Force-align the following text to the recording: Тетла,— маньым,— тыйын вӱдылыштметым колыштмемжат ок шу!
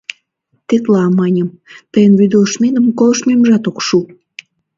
Тетла,— 0.67 1.03
маньым,— 1.17 1.49
тыйын 1.91 2.13
вӱдылыштметым 2.19 2.85
колыштмемжат 2.97 3.63
ок 3.69 3.77
шу! 3.87 3.99